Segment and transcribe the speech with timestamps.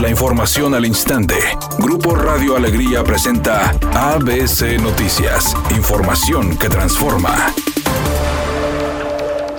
[0.00, 1.34] La información al instante.
[1.80, 5.56] Grupo Radio Alegría presenta ABC Noticias.
[5.76, 7.52] Información que transforma.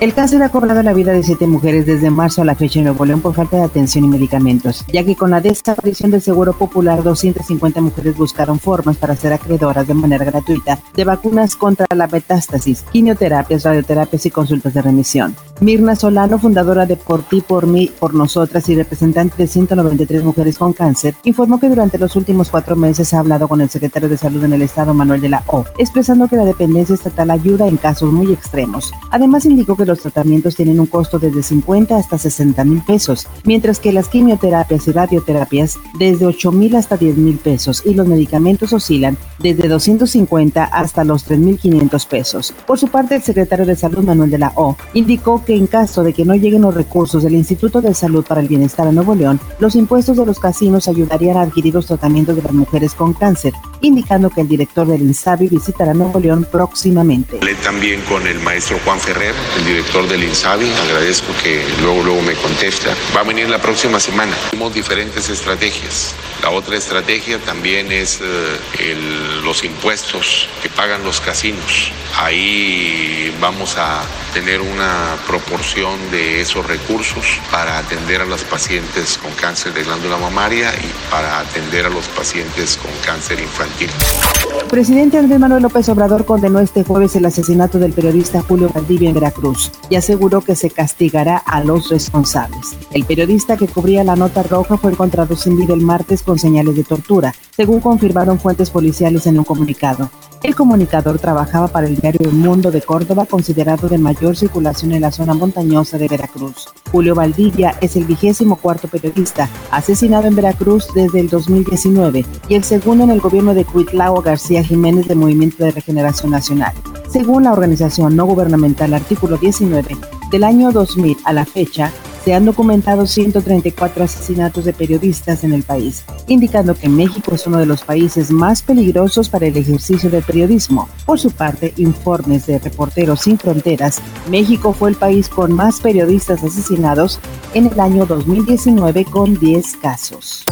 [0.00, 2.86] El cáncer ha cobrado la vida de siete mujeres desde marzo a la fecha en
[2.86, 6.54] Nuevo León por falta de atención y medicamentos, ya que con la desaparición del Seguro
[6.54, 12.06] Popular, 250 mujeres buscaron formas para ser acreedoras de manera gratuita de vacunas contra la
[12.06, 15.36] metástasis, quimioterapias, radioterapias y consultas de remisión.
[15.62, 20.58] Mirna Solano, fundadora de Por ti, por mí, por nosotras y representante de 193 mujeres
[20.58, 24.16] con cáncer, informó que durante los últimos cuatro meses ha hablado con el secretario de
[24.16, 27.76] Salud en el Estado, Manuel de la O, expresando que la dependencia estatal ayuda en
[27.76, 28.92] casos muy extremos.
[29.12, 33.78] Además, indicó que los tratamientos tienen un costo desde 50 hasta 60 mil pesos, mientras
[33.78, 38.72] que las quimioterapias y radioterapias desde 8 mil hasta 10 mil pesos y los medicamentos
[38.72, 42.54] oscilan desde 250 hasta los 3.500 pesos.
[42.66, 46.02] Por su parte, el secretario de Salud, Manuel de la O, indicó que en caso
[46.02, 49.14] de que no lleguen los recursos del Instituto de Salud para el Bienestar en Nuevo
[49.14, 53.12] León, los impuestos de los casinos ayudarían a adquirir los tratamientos de las mujeres con
[53.12, 53.52] cáncer,
[53.82, 57.38] indicando que el director del INSABI visitará Nuevo León próximamente.
[57.62, 62.34] También con el maestro Juan Ferrer, el director del INSABI, agradezco que luego, luego me
[62.34, 62.94] contesta.
[63.14, 64.34] Va a venir la próxima semana.
[64.50, 66.14] Tenemos diferentes estrategias.
[66.42, 71.92] La otra estrategia también es eh, los impuestos que pagan los casinos.
[72.18, 74.02] Ahí vamos a
[74.34, 80.16] tener una proporción de esos recursos para atender a los pacientes con cáncer de glándula
[80.16, 83.71] mamaria y para atender a los pacientes con cáncer infantil.
[83.72, 84.61] Martín.
[84.72, 89.14] Presidente Andrés Manuel López Obrador condenó este jueves el asesinato del periodista Julio Valdivia en
[89.14, 92.74] Veracruz y aseguró que se castigará a los responsables.
[92.90, 96.74] El periodista que cubría la nota roja fue encontrado sin vida el martes con señales
[96.74, 100.08] de tortura, según confirmaron fuentes policiales en un comunicado.
[100.42, 105.02] El comunicador trabajaba para el diario El Mundo de Córdoba, considerado de mayor circulación en
[105.02, 106.66] la zona montañosa de Veracruz.
[106.90, 112.64] Julio Valdivia es el vigésimo cuarto periodista asesinado en Veracruz desde el 2019 y el
[112.64, 116.72] segundo en el gobierno de Cuitlao García Jiménez del Movimiento de Regeneración Nacional.
[117.08, 119.96] Según la organización no gubernamental Artículo 19,
[120.30, 121.92] del año 2000 a la fecha,
[122.24, 127.58] se han documentado 134 asesinatos de periodistas en el país, indicando que México es uno
[127.58, 130.88] de los países más peligrosos para el ejercicio del periodismo.
[131.04, 134.00] Por su parte, informes de Reporteros Sin Fronteras,
[134.30, 137.18] México fue el país con más periodistas asesinados
[137.54, 140.44] en el año 2019 con 10 casos.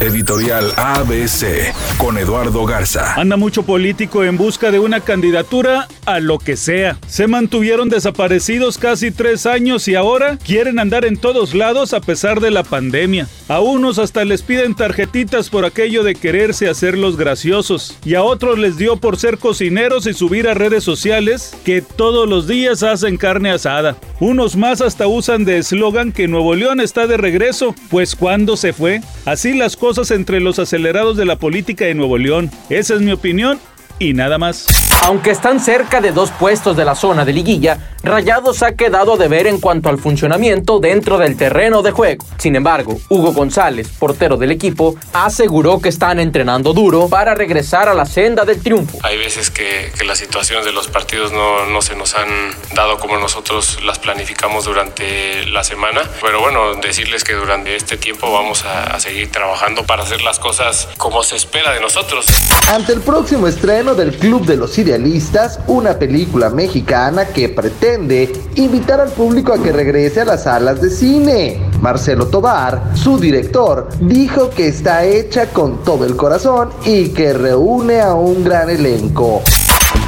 [0.00, 3.14] Editorial ABC con Eduardo Garza.
[3.14, 6.98] Anda mucho político en busca de una candidatura a lo que sea.
[7.06, 12.40] Se mantuvieron desaparecidos casi tres años y ahora quieren andar en todos lados a pesar
[12.40, 13.28] de la pandemia.
[13.48, 18.22] A unos hasta les piden tarjetitas por aquello de quererse hacer los graciosos y a
[18.22, 22.82] otros les dio por ser cocineros y subir a redes sociales que todos los días
[22.82, 23.96] hacen carne asada.
[24.18, 28.72] Unos más hasta usan de eslogan que Nuevo León está de regreso, pues cuando se
[28.72, 29.00] fue?
[29.24, 32.50] Así las cosas entre los acelerados de la política de Nuevo León.
[32.68, 33.58] Esa es mi opinión
[33.98, 34.89] y nada más.
[35.02, 39.28] Aunque están cerca de dos puestos de la zona de liguilla, Rayados ha quedado de
[39.28, 42.24] ver en cuanto al funcionamiento dentro del terreno de juego.
[42.38, 47.94] Sin embargo, Hugo González, portero del equipo, aseguró que están entrenando duro para regresar a
[47.94, 48.98] la senda del triunfo.
[49.02, 52.28] Hay veces que, las situaciones de los partidos no, no, se nos han
[52.74, 58.32] dado como nosotros las planificamos durante la semana, pero bueno, decirles que durante este tiempo
[58.32, 62.26] vamos a, a seguir trabajando para hacer las cosas como se espera de nosotros.
[62.68, 64.72] Ante el próximo estreno del Club de los
[65.68, 70.90] Una película mexicana que pretende invitar al público a que regrese a las salas de
[70.90, 71.60] cine.
[71.80, 78.00] Marcelo Tobar, su director, dijo que está hecha con todo el corazón y que reúne
[78.00, 79.42] a un gran elenco.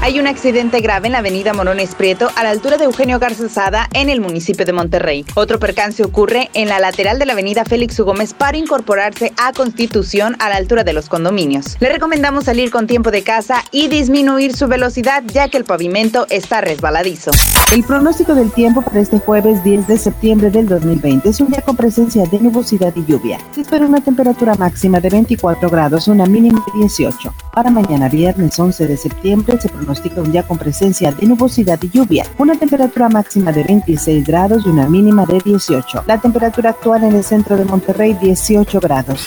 [0.00, 3.88] Hay un accidente grave en la avenida Morones Prieto a la altura de Eugenio Garzazada
[3.92, 5.24] en el municipio de Monterrey.
[5.34, 8.04] Otro percance ocurre en la lateral de la avenida Félix U.
[8.04, 11.76] Gómez para incorporarse a Constitución a la altura de los condominios.
[11.80, 16.26] Le recomendamos salir con tiempo de casa y disminuir su velocidad ya que el pavimento
[16.30, 17.32] está resbaladizo.
[17.72, 21.60] El pronóstico del tiempo para este jueves 10 de septiembre del 2020 es un día
[21.62, 23.40] con presencia de nubosidad y lluvia.
[23.52, 27.47] Se espera una temperatura máxima de 24 grados, una mínima de 18.
[27.58, 31.90] Para mañana viernes 11 de septiembre se pronostica un día con presencia de nubosidad y
[31.90, 36.04] lluvia, una temperatura máxima de 26 grados y una mínima de 18.
[36.06, 39.26] La temperatura actual en el centro de Monterrey 18 grados.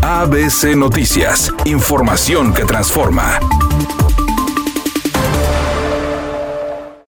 [0.00, 3.40] ABC Noticias, información que transforma.